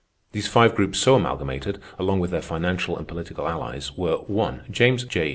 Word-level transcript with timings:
These 0.31 0.47
five 0.47 0.73
groups 0.73 0.97
so 0.97 1.13
amalgamated, 1.13 1.79
along 1.99 2.21
with 2.21 2.31
their 2.31 2.41
financial 2.41 2.97
and 2.97 3.07
political 3.07 3.47
allies, 3.47 3.91
were 3.95 4.17
(1) 4.17 4.63
James 4.71 5.03
J. 5.03 5.29